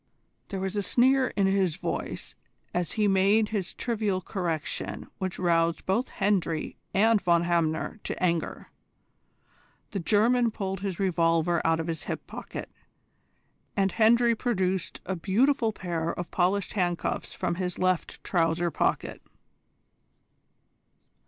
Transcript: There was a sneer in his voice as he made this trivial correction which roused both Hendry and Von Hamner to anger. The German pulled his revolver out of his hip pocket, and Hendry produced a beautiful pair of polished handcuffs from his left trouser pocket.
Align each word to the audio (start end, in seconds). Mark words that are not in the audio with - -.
There 0.47 0.59
was 0.59 0.75
a 0.75 0.81
sneer 0.81 1.27
in 1.35 1.45
his 1.45 1.75
voice 1.75 2.35
as 2.73 2.93
he 2.93 3.07
made 3.07 3.49
this 3.49 3.71
trivial 3.75 4.19
correction 4.19 5.05
which 5.19 5.37
roused 5.37 5.85
both 5.85 6.09
Hendry 6.09 6.75
and 6.91 7.21
Von 7.21 7.43
Hamner 7.43 7.99
to 8.05 8.23
anger. 8.23 8.71
The 9.91 9.99
German 9.99 10.49
pulled 10.49 10.79
his 10.79 10.99
revolver 10.99 11.61
out 11.63 11.79
of 11.79 11.85
his 11.85 12.05
hip 12.05 12.25
pocket, 12.25 12.71
and 13.77 13.91
Hendry 13.91 14.33
produced 14.33 15.01
a 15.05 15.15
beautiful 15.15 15.71
pair 15.71 16.09
of 16.11 16.31
polished 16.31 16.73
handcuffs 16.73 17.31
from 17.33 17.53
his 17.61 17.77
left 17.77 18.23
trouser 18.23 18.71
pocket. 18.71 19.21